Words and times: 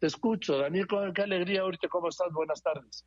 Te 0.00 0.06
escucho, 0.06 0.58
Daniel, 0.58 0.86
qué 1.14 1.22
alegría 1.22 1.62
ahorita, 1.62 1.88
¿cómo 1.88 2.08
estás? 2.08 2.32
Buenas 2.32 2.62
tardes. 2.62 3.04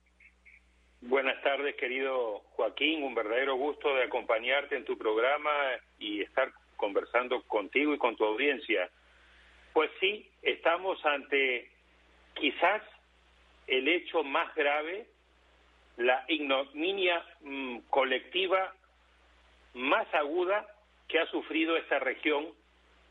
Buenas 0.99 1.41
tardes, 1.41 1.75
querido 1.77 2.39
Joaquín. 2.51 3.03
Un 3.03 3.15
verdadero 3.15 3.55
gusto 3.55 3.95
de 3.95 4.03
acompañarte 4.03 4.75
en 4.75 4.83
tu 4.83 4.97
programa 4.97 5.51
y 5.99 6.21
estar 6.21 6.51
conversando 6.75 7.43
contigo 7.43 7.93
y 7.93 7.97
con 7.97 8.17
tu 8.17 8.25
audiencia. 8.25 8.89
Pues 9.73 9.89
sí, 10.01 10.29
estamos 10.41 11.03
ante 11.05 11.71
quizás 12.33 12.83
el 13.67 13.87
hecho 13.87 14.23
más 14.23 14.53
grave, 14.53 15.07
la 15.95 16.25
ignominia 16.27 17.25
mm, 17.41 17.77
colectiva 17.89 18.75
más 19.73 20.13
aguda 20.13 20.67
que 21.07 21.19
ha 21.19 21.25
sufrido 21.27 21.77
esta 21.77 21.99
región 21.99 22.47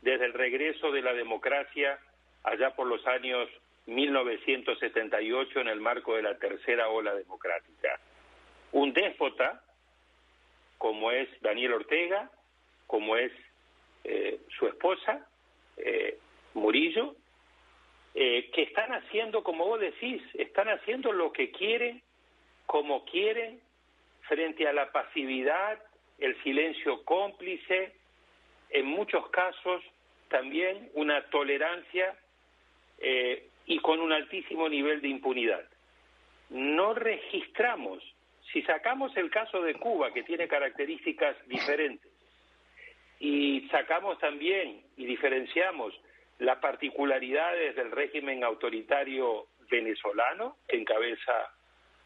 desde 0.01 0.25
el 0.25 0.33
regreso 0.33 0.91
de 0.91 1.01
la 1.01 1.13
democracia 1.13 1.99
allá 2.43 2.75
por 2.75 2.87
los 2.87 3.05
años 3.07 3.49
1978 3.91 5.59
en 5.59 5.67
el 5.67 5.81
marco 5.81 6.15
de 6.15 6.23
la 6.23 6.37
tercera 6.37 6.89
ola 6.89 7.13
democrática. 7.13 7.99
Un 8.71 8.93
déspota, 8.93 9.61
como 10.77 11.11
es 11.11 11.27
Daniel 11.41 11.73
Ortega, 11.73 12.31
como 12.87 13.17
es 13.17 13.31
eh, 14.03 14.39
su 14.57 14.67
esposa, 14.67 15.27
eh, 15.77 16.17
Murillo, 16.53 17.15
eh, 18.15 18.49
que 18.53 18.63
están 18.63 18.93
haciendo, 18.93 19.43
como 19.43 19.65
vos 19.65 19.79
decís, 19.79 20.21
están 20.35 20.69
haciendo 20.69 21.11
lo 21.11 21.31
que 21.33 21.51
quieren, 21.51 22.01
como 22.65 23.05
quieren, 23.05 23.61
frente 24.21 24.67
a 24.67 24.73
la 24.73 24.91
pasividad, 24.91 25.79
el 26.17 26.41
silencio 26.43 27.03
cómplice, 27.03 27.93
en 28.69 28.85
muchos 28.85 29.29
casos 29.29 29.83
también 30.29 30.89
una 30.93 31.29
tolerancia 31.29 32.17
y 33.65 33.79
con 33.79 33.99
un 33.99 34.11
altísimo 34.11 34.67
nivel 34.67 35.01
de 35.01 35.07
impunidad. 35.07 35.63
No 36.49 36.93
registramos, 36.93 38.03
si 38.51 38.61
sacamos 38.63 39.15
el 39.15 39.29
caso 39.29 39.61
de 39.61 39.75
Cuba, 39.75 40.11
que 40.13 40.23
tiene 40.23 40.47
características 40.47 41.35
diferentes, 41.47 42.11
y 43.19 43.67
sacamos 43.71 44.17
también 44.19 44.81
y 44.97 45.05
diferenciamos 45.05 45.93
las 46.39 46.57
particularidades 46.57 47.75
del 47.75 47.91
régimen 47.91 48.43
autoritario 48.43 49.45
venezolano 49.69 50.57
que 50.67 50.77
encabeza 50.77 51.53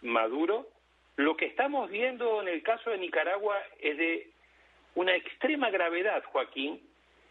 Maduro, 0.02 0.68
lo 1.16 1.38
que 1.38 1.46
estamos 1.46 1.90
viendo 1.90 2.42
en 2.42 2.50
el 2.50 2.62
caso 2.62 2.90
de 2.90 2.98
Nicaragua 2.98 3.58
es 3.80 3.98
de 3.98 4.30
una 4.96 5.16
extrema 5.16 5.70
gravedad, 5.70 6.24
Joaquín, 6.26 6.82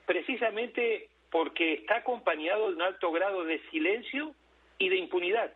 precisamente 0.07 1.09
porque 1.35 1.73
está 1.73 1.97
acompañado 1.97 2.69
de 2.69 2.77
un 2.77 2.83
alto 2.83 3.11
grado 3.11 3.43
de 3.43 3.59
silencio 3.73 4.37
y 4.79 4.89
de 4.89 4.95
impunidad. 4.99 5.53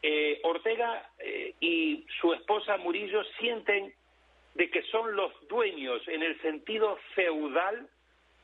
Eh, 0.00 0.38
Ortega 0.44 1.10
eh, 1.18 1.56
y 1.58 2.06
su 2.20 2.32
esposa 2.32 2.76
Murillo 2.76 3.24
sienten 3.40 3.92
de 4.54 4.70
que 4.70 4.82
son 4.82 5.16
los 5.16 5.32
dueños 5.48 6.06
en 6.06 6.22
el 6.22 6.40
sentido 6.40 7.00
feudal 7.16 7.88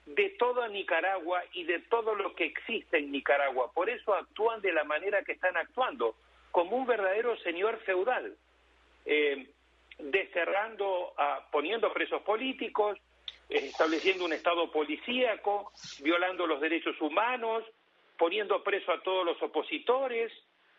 de 0.06 0.30
toda 0.30 0.66
Nicaragua 0.66 1.44
y 1.52 1.62
de 1.62 1.78
todo 1.78 2.16
lo 2.16 2.34
que 2.34 2.46
existe 2.46 2.98
en 2.98 3.12
Nicaragua. 3.12 3.70
Por 3.72 3.88
eso 3.88 4.12
actúan 4.12 4.60
de 4.62 4.72
la 4.72 4.82
manera 4.82 5.22
que 5.22 5.34
están 5.34 5.56
actuando, 5.56 6.16
como 6.50 6.76
un 6.76 6.86
verdadero 6.86 7.36
señor 7.36 7.78
feudal, 7.82 8.36
eh, 9.06 9.46
desterrando, 9.96 11.14
a, 11.16 11.46
poniendo 11.52 11.92
presos 11.92 12.20
políticos, 12.22 12.98
estableciendo 13.52 14.24
un 14.24 14.32
Estado 14.32 14.70
policíaco, 14.70 15.72
violando 16.02 16.46
los 16.46 16.60
derechos 16.60 17.00
humanos, 17.00 17.64
poniendo 18.18 18.62
preso 18.62 18.92
a 18.92 19.02
todos 19.02 19.24
los 19.24 19.40
opositores, 19.42 20.32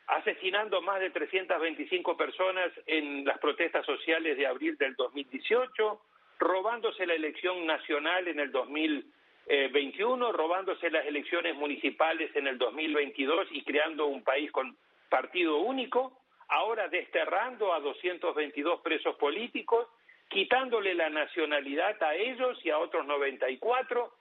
asesinando 0.07 0.81
más 0.81 0.99
de 0.99 1.11
325 1.11 2.17
personas 2.17 2.71
en 2.85 3.25
las 3.25 3.38
protestas 3.39 3.85
sociales 3.85 4.38
de 4.38 4.47
abril 4.47 4.77
del 4.77 4.95
2018, 4.95 6.01
robándose 6.39 7.06
la 7.06 7.13
elección 7.13 7.66
nacional 7.66 8.28
en 8.28 8.39
el 8.39 8.51
2021, 8.51 10.31
robándose 10.31 10.90
las 10.90 11.05
elecciones 11.05 11.55
municipales 11.55 12.35
en 12.35 12.47
el 12.47 12.57
2022 12.57 13.47
y 13.51 13.63
creando 13.63 14.07
un 14.07 14.23
país 14.23 14.51
con 14.51 14.75
partido 15.09 15.57
único, 15.59 16.19
ahora 16.50 16.88
desterrando 16.88 17.73
a 17.73 17.79
222 17.79 18.81
presos 18.81 19.16
políticos, 19.16 19.88
quitándole 20.33 20.95
la 20.95 21.09
nacionalidad 21.09 22.01
a 22.01 22.16
ellos 22.16 22.57
y 22.66 22.71
a 22.71 22.79
otros 22.79 23.05
94, 23.05 24.11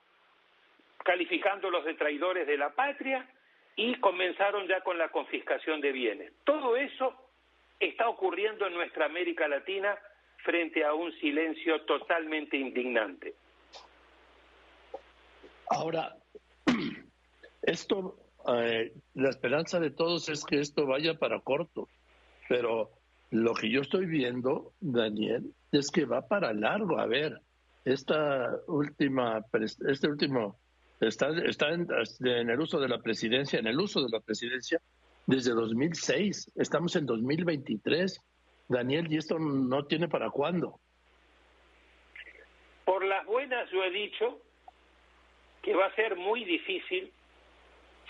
calificándolos 1.03 1.83
de 1.85 1.95
traidores 1.95 2.45
de 2.45 2.55
la 2.55 2.69
patria 2.69 3.27
y 3.75 3.95
comenzaron 3.95 4.67
ya 4.67 4.81
con 4.81 4.97
la 4.99 5.09
confiscación 5.09 5.81
de 5.81 5.91
bienes. 5.91 6.31
Todo 6.43 6.77
eso 6.77 7.15
está 7.79 8.07
ocurriendo 8.07 8.67
en 8.67 8.75
nuestra 8.75 9.05
América 9.05 9.47
Latina 9.47 9.97
frente 10.43 10.85
a 10.85 10.93
un 10.93 11.11
silencio 11.19 11.81
totalmente 11.81 12.57
indignante. 12.57 13.33
Ahora, 15.67 16.15
esto, 17.63 18.17
eh, 18.55 18.93
la 19.15 19.29
esperanza 19.29 19.79
de 19.79 19.89
todos 19.89 20.29
es 20.29 20.45
que 20.45 20.59
esto 20.59 20.85
vaya 20.85 21.15
para 21.15 21.39
corto, 21.39 21.87
pero 22.47 22.91
lo 23.33 23.55
que 23.55 23.67
yo 23.67 23.81
estoy 23.81 24.05
viendo, 24.05 24.73
Daniel, 24.79 25.55
es 25.71 25.89
que 25.89 26.05
va 26.05 26.27
para 26.27 26.53
largo. 26.53 26.99
A 26.99 27.07
ver, 27.07 27.41
esta 27.83 28.59
última, 28.67 29.43
este 29.87 30.07
último 30.07 30.59
está, 31.01 31.29
está 31.43 31.69
en, 31.69 31.87
en, 32.25 32.49
el 32.51 32.59
uso 32.59 32.79
de 32.79 32.87
la 32.87 32.99
presidencia, 32.99 33.57
en 33.57 33.65
el 33.65 33.79
uso 33.79 34.03
de 34.03 34.09
la 34.11 34.19
presidencia 34.19 34.79
desde 35.25 35.51
2006. 35.51 36.51
Estamos 36.57 36.95
en 36.95 37.07
2023. 37.07 38.21
Daniel, 38.69 39.11
¿y 39.11 39.17
esto 39.17 39.39
no 39.39 39.83
tiene 39.85 40.07
para 40.07 40.29
cuándo? 40.29 40.79
Por 42.85 43.03
las 43.03 43.25
buenas 43.25 43.67
yo 43.71 43.83
he 43.83 43.89
dicho 43.89 44.41
que 45.63 45.73
va 45.73 45.87
a 45.87 45.95
ser 45.95 46.15
muy 46.17 46.45
difícil 46.45 47.11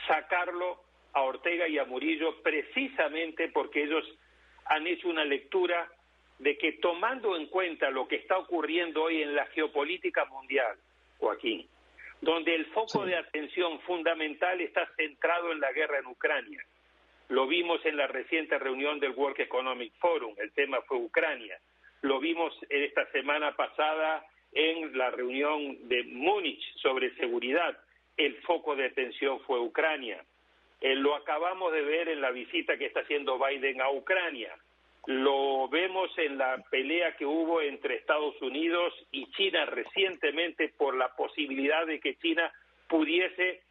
sacarlo 0.06 0.84
a 1.14 1.22
Ortega 1.22 1.66
y 1.70 1.78
a 1.78 1.86
Murillo 1.86 2.42
precisamente 2.44 3.50
porque 3.54 3.84
ellos 3.84 4.04
han 4.66 4.88
hecho 4.88 5.10
una 5.10 5.26
lectura 5.26 5.90
de 6.40 6.58
que 6.58 6.74
tomando 6.74 7.36
en 7.36 7.48
cuenta 7.48 7.90
lo 7.90 8.08
que 8.08 8.18
está 8.18 8.38
ocurriendo 8.38 9.04
hoy 9.04 9.22
en 9.22 9.36
la 9.36 9.46
geopolítica 9.48 10.26
mundial, 10.26 10.78
Joaquín, 11.20 11.68
donde 12.22 12.56
el 12.56 12.66
foco 12.68 13.06
de 13.06 13.16
atención 13.16 13.80
fundamental 13.82 14.60
está 14.62 14.88
centrado 14.96 15.52
en 15.52 15.60
la 15.60 15.72
guerra 15.72 16.00
en 16.00 16.08
Ucrania. 16.08 16.64
Lo 17.30 17.48
vimos 17.48 17.86
en 17.86 17.98
la 17.98 18.08
reciente 18.08 18.60
reunión 18.60 19.00
del 19.00 19.12
World 19.12 19.40
Economic 19.40 19.94
Forum, 20.00 20.36
el 20.38 20.52
tema 20.52 20.82
fue 20.82 20.98
Ucrania. 20.98 21.58
Lo 22.02 22.20
vimos 22.20 22.54
esta 22.70 23.10
semana 23.12 23.56
pasada 23.56 24.26
en 24.52 24.98
la 24.98 25.10
reunión 25.10 25.88
de 25.88 26.04
Múnich 26.04 26.62
sobre 26.76 27.16
seguridad, 27.16 27.78
el 28.18 28.36
foco 28.42 28.76
de 28.76 28.86
atención 28.86 29.40
fue 29.42 29.60
Ucrania. 29.60 30.24
Eh, 30.84 30.96
lo 30.96 31.16
acabamos 31.16 31.72
de 31.72 31.82
ver 31.82 32.10
en 32.10 32.20
la 32.20 32.32
visita 32.32 32.78
que 32.78 32.88
está 32.88 33.00
haciendo 33.00 33.40
Biden 33.40 33.82
a 33.82 33.90
Ucrania. 33.90 34.54
Lo 35.06 35.70
vemos 35.70 36.12
en 36.18 36.38
la 36.38 36.62
pelea 36.70 37.16
que 37.16 37.26
hubo 37.26 37.62
entre 37.62 37.96
Estados 37.96 38.40
Unidos 38.42 38.94
y 39.10 39.32
China 39.32 39.66
recientemente 39.66 40.74
por 40.78 40.98
la 40.98 41.08
posibilidad 41.16 41.88
de 41.88 42.02
que 42.02 42.18
China 42.18 42.52
pudiese 42.90 43.62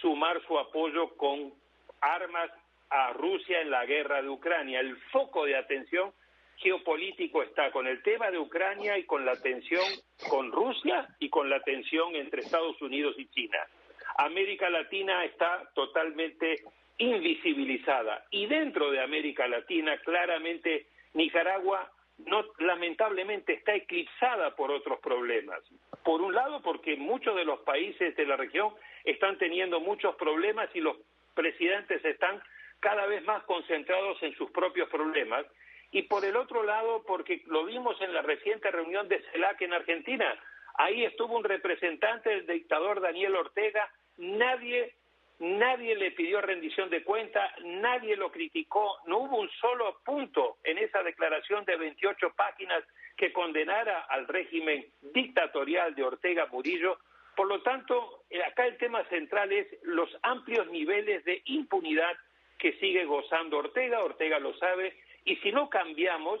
sumar 0.00 0.40
su 0.46 0.58
apoyo 0.58 1.14
con 1.18 1.52
armas 2.00 2.50
a 2.88 3.12
Rusia 3.12 3.60
en 3.60 3.70
la 3.70 3.84
guerra 3.84 4.22
de 4.22 4.30
Ucrania. 4.30 4.80
El 4.80 4.96
foco 5.12 5.44
de 5.44 5.56
atención 5.56 6.10
geopolítico 6.56 7.42
está 7.42 7.70
con 7.70 7.86
el 7.86 8.02
tema 8.02 8.30
de 8.30 8.38
Ucrania 8.38 8.96
y 8.96 9.04
con 9.04 9.26
la 9.26 9.36
tensión 9.42 9.84
con 10.26 10.50
Rusia 10.50 11.06
y 11.18 11.28
con 11.28 11.50
la 11.50 11.60
tensión 11.60 12.16
entre 12.16 12.40
Estados 12.40 12.80
Unidos 12.80 13.14
y 13.18 13.26
China. 13.26 13.58
América 14.18 14.70
Latina 14.70 15.24
está 15.24 15.70
totalmente 15.74 16.62
invisibilizada 16.98 18.24
y 18.30 18.46
dentro 18.46 18.90
de 18.90 19.00
América 19.00 19.48
Latina 19.48 19.98
claramente 19.98 20.86
Nicaragua 21.14 21.90
no 22.26 22.44
lamentablemente 22.58 23.54
está 23.54 23.74
eclipsada 23.74 24.54
por 24.54 24.70
otros 24.70 25.00
problemas. 25.00 25.60
Por 26.04 26.20
un 26.20 26.34
lado 26.34 26.62
porque 26.62 26.96
muchos 26.96 27.34
de 27.34 27.44
los 27.44 27.60
países 27.60 28.14
de 28.16 28.26
la 28.26 28.36
región 28.36 28.72
están 29.04 29.38
teniendo 29.38 29.80
muchos 29.80 30.14
problemas 30.16 30.68
y 30.74 30.80
los 30.80 30.96
presidentes 31.34 32.04
están 32.04 32.40
cada 32.80 33.06
vez 33.06 33.24
más 33.24 33.42
concentrados 33.44 34.22
en 34.22 34.34
sus 34.34 34.50
propios 34.50 34.88
problemas 34.88 35.46
y 35.90 36.02
por 36.02 36.24
el 36.24 36.36
otro 36.36 36.62
lado 36.62 37.04
porque 37.06 37.42
lo 37.46 37.64
vimos 37.64 38.00
en 38.00 38.14
la 38.14 38.22
reciente 38.22 38.70
reunión 38.70 39.08
de 39.08 39.22
CELAC 39.30 39.62
en 39.62 39.72
Argentina, 39.72 40.36
ahí 40.74 41.04
estuvo 41.04 41.36
un 41.36 41.44
representante 41.44 42.30
del 42.30 42.46
dictador 42.46 43.00
Daniel 43.00 43.36
Ortega 43.36 43.90
nadie, 44.22 44.94
nadie 45.40 45.96
le 45.96 46.12
pidió 46.12 46.40
rendición 46.40 46.88
de 46.88 47.02
cuenta, 47.02 47.52
nadie 47.64 48.16
lo 48.16 48.30
criticó, 48.30 48.98
no 49.06 49.18
hubo 49.18 49.40
un 49.40 49.50
solo 49.60 49.98
punto 50.04 50.58
en 50.62 50.78
esa 50.78 51.02
declaración 51.02 51.64
de 51.64 51.76
28 51.76 52.32
páginas 52.36 52.84
que 53.16 53.32
condenara 53.32 54.00
al 54.08 54.26
régimen 54.28 54.86
dictatorial 55.12 55.94
de 55.94 56.04
Ortega 56.04 56.46
Murillo. 56.46 56.98
Por 57.36 57.48
lo 57.48 57.62
tanto, 57.62 58.24
eh, 58.30 58.42
acá 58.42 58.66
el 58.66 58.76
tema 58.78 59.04
central 59.08 59.52
es 59.52 59.66
los 59.82 60.08
amplios 60.22 60.70
niveles 60.70 61.24
de 61.24 61.42
impunidad 61.46 62.16
que 62.58 62.74
sigue 62.74 63.04
gozando 63.04 63.58
Ortega, 63.58 64.04
Ortega 64.04 64.38
lo 64.38 64.54
sabe, 64.58 64.96
y 65.24 65.36
si 65.36 65.50
no 65.50 65.68
cambiamos 65.68 66.40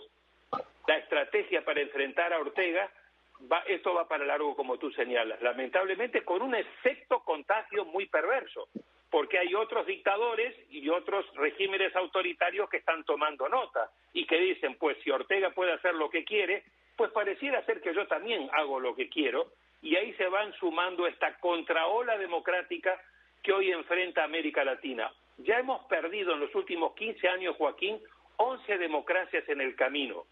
la 0.86 0.96
estrategia 0.98 1.64
para 1.64 1.80
enfrentar 1.80 2.32
a 2.32 2.38
Ortega, 2.38 2.90
esto 3.66 3.94
va 3.94 4.08
para 4.08 4.24
largo 4.24 4.54
como 4.54 4.78
tú 4.78 4.90
señalas, 4.92 5.40
lamentablemente 5.42 6.22
con 6.24 6.42
un 6.42 6.54
efecto 6.54 7.20
contagio 7.20 7.84
muy 7.84 8.06
perverso, 8.06 8.68
porque 9.10 9.38
hay 9.38 9.54
otros 9.54 9.86
dictadores 9.86 10.54
y 10.70 10.88
otros 10.88 11.26
regímenes 11.34 11.94
autoritarios 11.96 12.68
que 12.68 12.78
están 12.78 13.04
tomando 13.04 13.48
nota 13.48 13.90
y 14.12 14.26
que 14.26 14.38
dicen, 14.38 14.76
pues 14.76 14.96
si 15.02 15.10
Ortega 15.10 15.50
puede 15.50 15.72
hacer 15.72 15.94
lo 15.94 16.08
que 16.08 16.24
quiere, 16.24 16.64
pues 16.96 17.10
pareciera 17.12 17.64
ser 17.64 17.80
que 17.80 17.94
yo 17.94 18.06
también 18.06 18.48
hago 18.52 18.80
lo 18.80 18.94
que 18.94 19.08
quiero, 19.08 19.52
y 19.82 19.96
ahí 19.96 20.14
se 20.14 20.28
van 20.28 20.52
sumando 20.54 21.06
esta 21.06 21.36
contraola 21.38 22.16
democrática 22.16 22.98
que 23.42 23.52
hoy 23.52 23.72
enfrenta 23.72 24.22
América 24.22 24.64
Latina. 24.64 25.12
Ya 25.38 25.58
hemos 25.58 25.84
perdido 25.86 26.34
en 26.34 26.40
los 26.40 26.54
últimos 26.54 26.94
15 26.94 27.28
años, 27.28 27.56
Joaquín, 27.56 28.00
11 28.36 28.78
democracias 28.78 29.48
en 29.48 29.60
el 29.60 29.74
camino, 29.74 30.24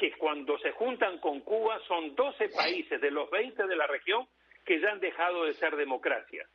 que 0.00 0.16
cuando 0.16 0.58
se 0.60 0.72
juntan 0.72 1.18
con 1.18 1.40
Cuba 1.40 1.78
son 1.86 2.14
12 2.14 2.48
países 2.48 2.98
de 3.02 3.10
los 3.10 3.30
20 3.30 3.66
de 3.66 3.76
la 3.76 3.86
región 3.86 4.26
que 4.64 4.80
ya 4.80 4.92
han 4.92 5.00
dejado 5.00 5.44
de 5.44 5.52
ser 5.52 5.76
democracias. 5.76 6.48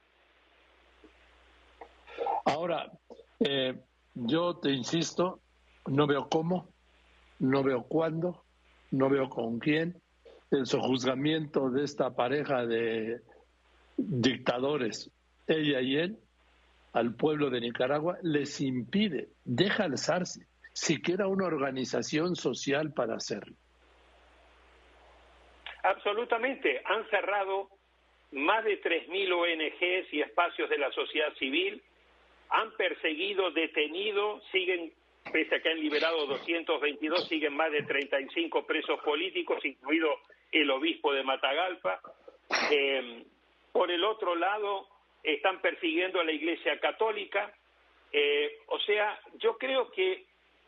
Ahora, 2.45 2.92
eh, 3.39 3.75
yo 4.15 4.57
te 4.57 4.71
insisto, 4.71 5.42
no 5.86 6.07
veo 6.07 6.27
cómo, 6.27 6.69
no 7.38 7.62
veo 7.62 7.83
cuándo, 7.83 8.44
no 8.89 9.09
veo 9.09 9.30
con 9.30 9.59
quién. 9.59 10.01
El 10.50 10.65
sojuzgamiento 10.65 11.69
de 11.69 11.83
esta 11.83 12.15
pareja 12.15 12.65
de 12.65 13.21
dictadores, 13.97 15.12
ella 15.45 15.81
y 15.81 15.97
él, 15.97 16.18
al 16.94 17.13
pueblo 17.13 17.51
de 17.51 17.62
Nicaragua, 17.62 18.18
les 18.24 18.59
impide, 18.59 19.30
deja 19.44 19.83
alzarse, 19.83 20.47
siquiera 20.75 21.27
una 21.27 21.45
organización 21.45 22.36
social 22.36 22.92
para 22.94 23.16
hacerlo. 23.16 23.56
Absolutamente. 25.83 26.81
Han 26.83 27.10
cerrado 27.10 27.69
más 28.33 28.66
de 28.66 28.81
3.000 28.81 29.31
ONGs 29.31 30.13
y 30.13 30.22
espacios 30.22 30.69
de 30.69 30.77
la 30.77 30.92
sociedad 30.92 31.33
civil, 31.36 31.81
han 32.50 32.72
perseguido, 32.74 33.51
detenido, 33.51 34.42
siguen 34.51 34.92
pese 35.31 35.56
a 35.56 35.62
que 35.62 35.69
han 35.69 35.80
liberado 35.80 36.27
222, 36.27 37.28
siguen 37.28 37.56
más 37.56 37.71
de 37.71 37.83
35 37.83 38.66
presos 38.68 39.00
políticos, 39.00 39.63
incluido 39.63 40.19
el 40.51 40.69
obispo 40.69 41.13
de 41.13 41.24
Matagalpa. 41.24 42.01
Eh, 42.69 43.25
por 43.71 43.89
el 43.92 44.04
otro 44.04 44.36
lado, 44.36 44.88
están 45.24 45.62
persiguiendo 45.62 46.19
a 46.19 46.25
la 46.25 46.31
Iglesia 46.31 46.80
Católica. 46.80 47.51
Eh, 48.12 48.60
o 48.68 48.80
sea, 48.80 49.19
yo 49.39 49.57
creo 49.57 49.89
que 49.92 50.25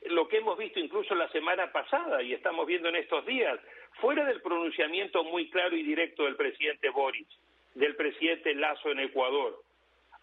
lo 0.09 0.27
que 0.27 0.38
hemos 0.38 0.57
visto 0.57 0.80
incluso 0.80 1.15
la 1.15 1.30
semana 1.30 1.71
pasada 1.71 2.21
y 2.21 2.33
estamos 2.33 2.65
viendo 2.68 2.89
en 2.89 2.98
estos 2.98 3.25
días, 3.25 3.59
fuera 4.01 4.25
del 4.25 4.42
pronunciamiento 4.42 5.24
muy 5.24 5.50
claro 5.50 5.75
y 5.75 5.83
directo 5.83 6.25
del 6.25 6.36
presidente 6.36 6.89
Boric, 6.89 7.27
del 7.75 7.95
presidente 7.95 8.54
Lazo 8.56 8.92
en 8.92 9.00
Ecuador, 9.00 9.63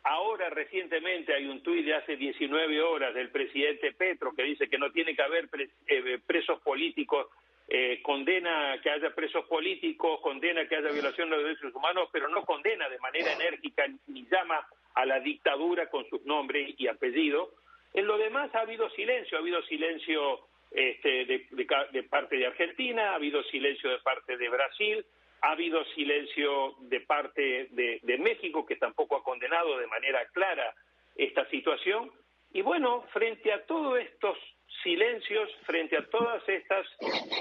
Ahora 0.04 0.50
recientemente 0.50 1.32
hay 1.32 1.46
un 1.46 1.62
tuit 1.62 1.86
de 1.86 1.94
hace 1.94 2.16
19 2.16 2.82
horas 2.82 3.14
del 3.14 3.30
presidente 3.30 3.92
Petro 3.92 4.34
que 4.34 4.42
dice 4.42 4.68
que 4.68 4.76
no 4.76 4.92
tiene 4.92 5.16
que 5.16 5.22
haber 5.22 5.48
eh, 5.86 6.18
presos 6.26 6.60
políticos, 6.60 7.28
eh, 7.68 8.02
condena 8.02 8.78
que 8.82 8.90
haya 8.90 9.14
presos 9.14 9.46
políticos, 9.46 10.20
condena 10.20 10.68
que 10.68 10.76
haya 10.76 10.90
violación 10.90 11.30
de 11.30 11.36
los 11.36 11.44
derechos 11.46 11.74
humanos, 11.74 12.10
pero 12.12 12.28
no 12.28 12.44
condena 12.44 12.86
de 12.90 12.98
manera 12.98 13.32
enérgica 13.32 13.86
ni 14.08 14.26
llama 14.26 14.66
a 14.92 15.06
la 15.06 15.20
dictadura 15.20 15.88
con 15.88 16.06
sus 16.10 16.22
nombres 16.26 16.74
y 16.76 16.86
apellidos. 16.86 17.48
En 17.94 18.06
lo 18.06 18.18
demás 18.18 18.54
ha 18.54 18.60
habido 18.60 18.90
silencio, 18.90 19.38
ha 19.38 19.40
habido 19.40 19.62
silencio 19.62 20.40
este, 20.70 21.24
de 21.24 22.02
parte 22.10 22.36
de 22.36 22.46
Argentina, 22.46 23.12
ha 23.12 23.14
habido 23.14 23.42
silencio 23.44 23.90
de 23.90 23.98
parte 24.00 24.36
de 24.36 24.48
Brasil, 24.48 25.06
ha 25.44 25.50
habido 25.50 25.84
silencio 25.94 26.74
de 26.80 27.00
parte 27.00 27.68
de, 27.70 28.18
México, 28.18 28.64
que 28.64 28.76
tampoco 28.76 29.16
ha 29.16 29.22
condenado 29.22 29.76
de 29.78 29.86
manera 29.86 30.26
clara 30.32 30.74
esta 31.16 31.46
situación. 31.50 32.10
Y 32.52 32.62
bueno, 32.62 33.04
frente 33.12 33.52
a 33.52 33.66
todos 33.66 33.98
estos 33.98 34.38
silencios, 34.82 35.50
frente 35.66 35.98
a 35.98 36.06
todas 36.06 36.48
estas 36.48 36.86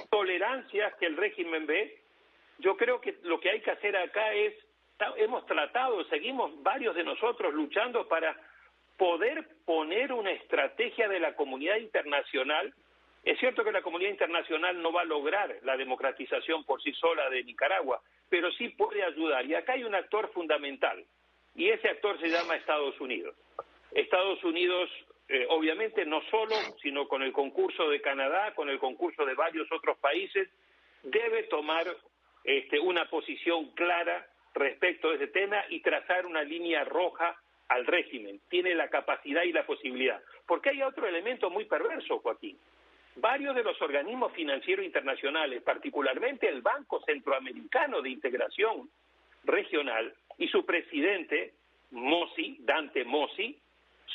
tolerancias 0.09 0.94
que 0.95 1.05
el 1.05 1.15
régimen 1.15 1.65
ve, 1.65 1.97
yo 2.59 2.75
creo 2.75 3.00
que 3.00 3.15
lo 3.23 3.39
que 3.39 3.51
hay 3.51 3.61
que 3.61 3.71
hacer 3.71 3.95
acá 3.95 4.33
es, 4.33 4.53
hemos 5.15 5.45
tratado, 5.45 6.03
seguimos 6.09 6.61
varios 6.61 6.95
de 6.95 7.05
nosotros 7.05 7.53
luchando 7.53 8.05
para 8.09 8.35
poder 8.98 9.48
poner 9.66 10.13
una 10.13 10.31
estrategia 10.31 11.07
de 11.07 11.19
la 11.19 11.36
comunidad 11.36 11.78
internacional 11.78 12.74
es 13.24 13.40
cierto 13.40 13.63
que 13.63 13.72
la 13.72 13.81
comunidad 13.81 14.12
internacional 14.12 14.81
no 14.81 14.92
va 14.92 15.01
a 15.01 15.06
lograr 15.06 15.57
la 15.63 15.78
democratización 15.78 16.66
por 16.66 16.81
sí 16.84 16.92
sola 16.94 17.30
de 17.30 17.44
Nicaragua, 17.44 18.01
pero 18.30 18.51
sí 18.51 18.69
puede 18.69 19.01
ayudar. 19.01 19.45
Y 19.45 19.56
acá 19.56 19.74
hay 19.74 19.86
un 19.86 19.95
actor 19.95 20.30
fundamental, 20.34 21.06
y 21.56 21.69
ese 21.69 21.88
actor 21.88 22.19
se 22.19 22.28
llama 22.28 22.56
Estados 22.56 23.00
Unidos. 23.00 23.36
Estados 23.92 24.44
Unidos, 24.44 24.90
eh, 25.30 25.46
obviamente, 25.50 26.06
no 26.06 26.22
solo, 26.30 26.56
sino 26.81 27.07
con 27.07 27.24
el 27.24 27.31
concurso 27.31 27.89
de 27.89 28.01
Canadá, 28.01 28.54
con 28.56 28.69
el 28.69 28.80
concurso 28.80 29.25
de 29.25 29.36
varios 29.36 29.72
otros 29.72 29.98
países, 30.00 30.50
debe 31.04 31.44
tomar 31.44 31.96
este, 32.44 32.80
una 32.80 33.10
posición 33.10 33.72
clara 33.74 34.28
respecto 34.54 35.10
a 35.10 35.16
ese 35.16 35.28
tema 35.28 35.63
y 35.69 35.81
trazar 35.81 36.25
una 36.25 36.44
línea 36.44 36.84
roja 36.84 37.39
al 37.69 37.86
régimen. 37.86 38.39
Tiene 38.50 38.75
la 38.75 38.89
capacidad 38.89 39.44
y 39.44 39.51
la 39.51 39.65
posibilidad. 39.65 40.21
Porque 40.45 40.69
hay 40.69 40.81
otro 40.81 41.07
elemento 41.07 41.50
muy 41.50 41.65
perverso, 41.65 42.19
Joaquín 42.19 42.57
varios 43.15 43.56
de 43.56 43.63
los 43.63 43.80
organismos 43.81 44.31
financieros 44.33 44.86
internacionales, 44.86 45.62
particularmente 45.62 46.48
el 46.48 46.62
Banco 46.62 47.01
Centroamericano 47.06 48.01
de 48.01 48.10
Integración 48.10 48.89
Regional 49.44 50.13
y 50.38 50.48
su 50.48 50.65
presidente, 50.65 51.54
Mossi, 51.92 52.57
Dante 52.62 53.04
Mossi, 53.04 53.60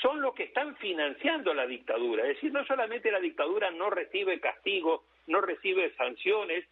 son 0.02 0.20
los 0.20 0.34
que 0.34 0.44
están 0.44 0.76
financiando 0.76 1.54
la 1.54 1.66
dictadura. 1.66 2.22
Es 2.22 2.36
decir, 2.36 2.52
no 2.52 2.64
solamente 2.66 3.10
la 3.10 3.20
dictadura 3.20 3.70
no 3.70 3.90
recibe 3.90 4.40
castigo, 4.40 5.04
no 5.26 5.40
recibe 5.40 5.94
sanciones, 5.96 6.64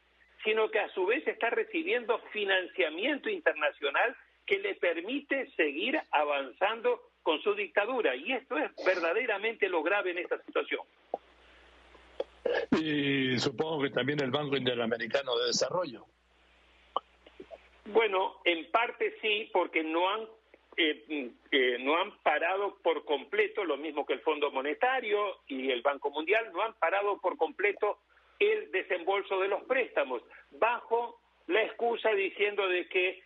sino 0.45 0.71
que 0.71 0.79
a 0.79 0.89
su 0.91 1.07
vez 1.07 1.27
está 1.27 1.51
recibiendo 1.51 2.19
financiamiento 2.33 3.29
internacional 3.29 4.17
que 4.47 4.59
le 4.59 4.75
permite 4.77 5.51
seguir 5.53 6.01
avanzando 6.11 7.11
con 7.23 7.43
su 7.43 7.55
dictadura. 7.55 8.15
Y 8.15 8.33
esto 8.33 8.57
es 8.57 8.71
verdaderamente 8.85 9.69
lo 9.69 9.83
grave 9.83 10.13
en 10.13 10.19
esta 10.19 10.41
situación. 10.45 10.81
Y 12.79 13.39
supongo 13.39 13.83
que 13.83 13.91
también 13.91 14.21
el 14.23 14.31
Banco 14.31 14.57
Interamericano 14.57 15.37
de 15.37 15.47
Desarrollo. 15.49 16.07
Bueno, 17.87 18.37
en 18.45 18.71
parte 18.71 19.17
sí, 19.21 19.51
porque 19.53 19.83
no 19.83 20.09
han 20.09 20.27
eh, 20.79 21.31
eh, 21.53 21.79
no 21.81 21.97
han 21.97 22.19
parado 22.19 22.77
por 22.83 23.05
completo, 23.07 23.65
lo 23.65 23.79
mismo 23.79 24.05
que 24.05 24.13
el 24.13 24.21
Fondo 24.21 24.51
Monetario 24.51 25.39
y 25.47 25.71
el 25.71 25.81
Banco 25.81 26.11
Mundial, 26.11 26.51
no 26.53 26.63
han 26.63 26.75
parado 26.75 27.19
por 27.19 27.39
completo 27.39 27.99
el 28.39 28.71
desembolso 28.71 29.41
de 29.41 29.49
los 29.49 29.63
préstamos, 29.63 30.23
bajo 30.51 31.19
la 31.47 31.63
excusa 31.63 32.11
diciendo 32.11 32.69
de 32.69 32.87
que 32.89 33.23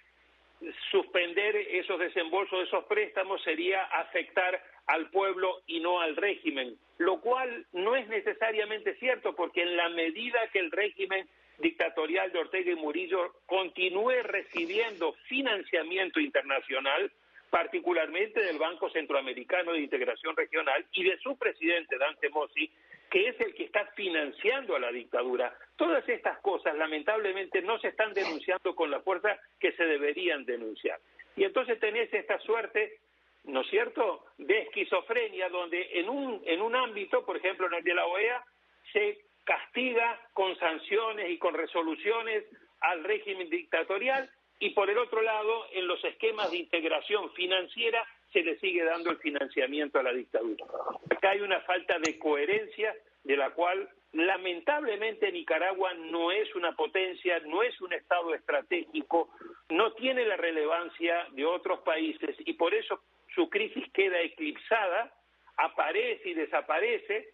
suspender 0.91 1.57
esos 1.57 1.99
desembolsos 1.99 2.59
de 2.59 2.65
esos 2.67 2.85
préstamos 2.85 3.43
sería 3.43 3.85
afectar 3.85 4.63
al 4.87 5.11
pueblo 5.11 5.63
y 5.67 5.81
no 5.81 6.01
al 6.01 6.17
régimen, 6.17 6.77
lo 6.99 7.21
cual 7.21 7.67
no 7.73 7.97
es 7.97 8.09
necesariamente 8.09 8.97
cierto 8.97 9.35
porque 9.35 9.63
en 9.63 9.77
la 9.77 9.89
medida 9.89 10.49
que 10.53 10.59
el 10.59 10.71
régimen 10.71 11.29
dictatorial 11.59 12.33
de 12.33 12.39
Ortega 12.39 12.73
y 12.73 12.77
Murillo 12.77 13.35
continúe 13.47 14.23
recibiendo 14.23 15.13
financiamiento 15.29 16.21
internacional, 16.21 17.11
particularmente 17.51 18.41
del 18.41 18.59
Banco 18.59 18.91
Centroamericano 18.91 19.73
de 19.73 19.81
Integración 19.81 20.37
Regional 20.37 20.87
y 20.93 21.05
de 21.05 21.19
su 21.19 21.37
presidente 21.37 21.99
Dante 21.99 22.29
Mossi, 22.31 22.71
que 23.11 23.29
es 23.29 23.41
el 23.41 23.55
que 23.55 23.65
está 23.65 23.87
financiando 23.97 24.77
a 24.77 24.81
la 24.81 24.93
dictadura. 24.93 25.55
Todas 25.81 26.07
estas 26.11 26.39
cosas 26.41 26.77
lamentablemente 26.77 27.63
no 27.63 27.79
se 27.79 27.89
están 27.89 28.13
denunciando 28.13 28.75
con 28.75 28.91
la 28.91 29.01
fuerza 29.01 29.41
que 29.59 29.73
se 29.73 29.87
deberían 29.87 30.45
denunciar. 30.45 31.01
Y 31.37 31.45
entonces 31.45 31.81
tenés 31.81 32.13
esta 32.13 32.39
suerte 32.41 32.99
¿no 33.45 33.63
es 33.63 33.71
cierto?, 33.71 34.27
de 34.37 34.59
esquizofrenia, 34.59 35.49
donde 35.49 35.99
en 35.99 36.11
un, 36.11 36.43
en 36.45 36.61
un 36.61 36.77
ámbito, 36.77 37.25
por 37.25 37.39
ejemplo 37.39 37.67
en 37.67 37.73
el 37.73 37.83
de 37.83 37.95
la 37.95 38.05
OEA, 38.05 38.45
se 38.93 39.25
castiga 39.45 40.21
con 40.35 40.55
sanciones 40.59 41.31
y 41.31 41.39
con 41.39 41.55
resoluciones 41.55 42.45
al 42.81 43.03
régimen 43.03 43.49
dictatorial 43.49 44.31
y 44.59 44.75
por 44.75 44.91
el 44.91 44.99
otro 44.99 45.23
lado, 45.23 45.65
en 45.73 45.87
los 45.87 46.05
esquemas 46.05 46.51
de 46.51 46.59
integración 46.59 47.33
financiera 47.33 48.07
se 48.35 48.43
le 48.43 48.59
sigue 48.59 48.85
dando 48.85 49.11
el 49.11 49.17
financiamiento 49.17 49.99
a 49.99 50.03
la 50.03 50.13
dictadura. 50.13 50.67
Acá 51.09 51.31
hay 51.31 51.41
una 51.41 51.61
falta 51.63 51.99
de 51.99 52.19
coherencia 52.19 52.95
de 53.25 53.37
la 53.39 53.49
cual 53.53 53.89
lamentablemente 54.13 55.31
Nicaragua 55.31 55.95
no 55.95 56.33
es 56.33 56.55
una 56.55 56.73
potencia, 56.73 57.39
no 57.47 57.63
es 57.63 57.81
un 57.81 57.93
estado 57.93 58.35
estratégico, 58.35 59.31
no 59.69 59.93
tiene 59.93 60.25
la 60.25 60.37
relevancia 60.37 61.27
de 61.33 61.45
otros 61.45 61.81
países 61.81 62.37
y 62.45 62.55
por 62.55 62.75
eso 62.75 63.01
su 63.35 63.49
crisis 63.49 63.85
queda 63.93 64.21
eclipsada, 64.21 65.13
aparece 65.57 66.31
y 66.31 66.35
desaparece 66.35 67.33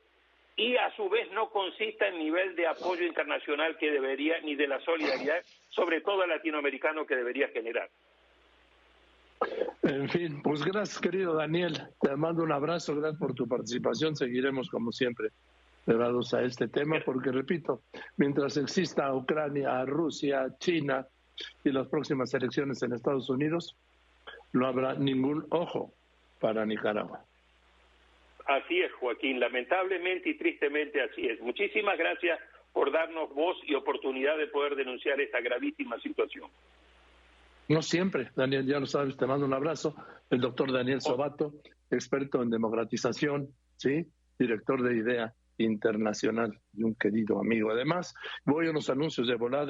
y 0.56 0.76
a 0.76 0.94
su 0.96 1.08
vez 1.08 1.30
no 1.32 1.50
consista 1.50 2.08
en 2.08 2.18
nivel 2.18 2.56
de 2.56 2.66
apoyo 2.66 3.04
internacional 3.06 3.76
que 3.78 3.90
debería, 3.90 4.40
ni 4.40 4.54
de 4.54 4.66
la 4.66 4.80
solidaridad, 4.80 5.42
sobre 5.68 6.00
todo 6.00 6.26
latinoamericano, 6.26 7.06
que 7.06 7.14
debería 7.14 7.48
generar. 7.48 7.90
En 9.82 10.08
fin, 10.08 10.40
pues 10.42 10.64
gracias 10.64 10.98
querido 10.98 11.34
Daniel, 11.34 11.74
te 12.00 12.16
mando 12.16 12.42
un 12.42 12.52
abrazo, 12.52 12.96
gracias 12.96 13.20
por 13.20 13.34
tu 13.34 13.46
participación, 13.46 14.16
seguiremos 14.16 14.70
como 14.70 14.92
siempre 14.92 15.28
pegados 15.86 16.34
a 16.34 16.42
este 16.42 16.68
tema, 16.68 17.00
porque 17.04 17.30
repito, 17.30 17.82
mientras 18.16 18.56
exista 18.56 19.14
Ucrania, 19.14 19.84
Rusia, 19.84 20.48
China 20.58 21.06
y 21.64 21.70
las 21.70 21.86
próximas 21.86 22.34
elecciones 22.34 22.82
en 22.82 22.92
Estados 22.92 23.30
Unidos, 23.30 23.76
no 24.52 24.66
habrá 24.66 24.94
ningún 24.94 25.46
ojo 25.50 25.94
para 26.40 26.66
Nicaragua. 26.66 27.24
Así 28.46 28.80
es, 28.80 28.92
Joaquín, 28.94 29.40
lamentablemente 29.40 30.30
y 30.30 30.34
tristemente 30.36 31.00
así 31.02 31.26
es. 31.26 31.40
Muchísimas 31.40 31.96
gracias 31.96 32.38
por 32.72 32.92
darnos 32.92 33.32
voz 33.32 33.56
y 33.64 33.74
oportunidad 33.74 34.36
de 34.36 34.48
poder 34.48 34.74
denunciar 34.74 35.20
esta 35.20 35.40
gravísima 35.40 35.98
situación. 36.00 36.50
No 37.68 37.82
siempre, 37.82 38.30
Daniel, 38.36 38.66
ya 38.66 38.78
lo 38.78 38.86
sabes, 38.86 39.16
te 39.16 39.26
mando 39.26 39.46
un 39.46 39.54
abrazo. 39.54 39.94
El 40.30 40.40
doctor 40.40 40.72
Daniel 40.72 41.00
Sobato, 41.00 41.54
experto 41.90 42.42
en 42.42 42.50
democratización, 42.50 43.48
¿sí? 43.76 44.06
Director 44.38 44.82
de 44.82 44.96
IDEA 44.96 45.34
Internacional 45.58 46.60
y 46.74 46.82
un 46.82 46.94
querido 46.94 47.40
amigo. 47.40 47.70
Además, 47.70 48.14
voy 48.44 48.66
a 48.66 48.70
unos 48.70 48.90
anuncios 48.90 49.26
de 49.26 49.34
volada. 49.36 49.64